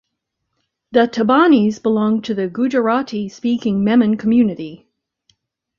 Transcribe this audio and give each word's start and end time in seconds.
The 0.93 1.07
Tabanis 1.07 1.77
belong 1.77 2.23
to 2.23 2.33
the 2.33 2.47
Gujarati-speaking 2.47 3.83
Memon 3.83 4.17
community. 4.17 4.87